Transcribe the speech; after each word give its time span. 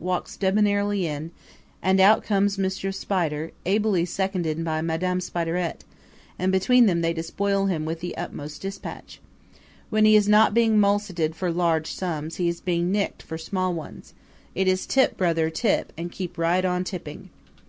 walks 0.00 0.36
debonairly 0.36 1.02
in, 1.04 1.30
and 1.80 2.00
out 2.00 2.24
comes 2.24 2.58
Monsieur 2.58 2.90
Spider, 2.90 3.52
ably 3.64 4.04
seconded 4.04 4.64
by 4.64 4.82
Madame 4.82 5.20
Spiderette; 5.20 5.84
and 6.40 6.50
between 6.50 6.86
them 6.86 7.02
they 7.02 7.12
despoil 7.12 7.66
him 7.66 7.84
with 7.84 8.00
the 8.00 8.16
utmost 8.16 8.60
dispatch. 8.62 9.20
When 9.88 10.04
he 10.04 10.16
is 10.16 10.26
not 10.28 10.54
being 10.54 10.80
mulcted 10.80 11.36
for 11.36 11.52
large 11.52 11.92
sums 11.92 12.34
he 12.34 12.48
is 12.48 12.60
being 12.60 12.90
nicked 12.90 13.22
for 13.22 13.38
small 13.38 13.72
ones. 13.74 14.12
It 14.56 14.66
is 14.66 14.86
tip, 14.86 15.16
brother, 15.16 15.50
tip, 15.50 15.92
and 15.96 16.10
keep 16.10 16.36
right 16.36 16.64
on 16.64 16.82
tipping. 16.82 17.30